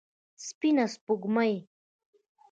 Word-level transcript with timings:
سپينه 0.45 0.85
سپوږمۍ 0.93 1.53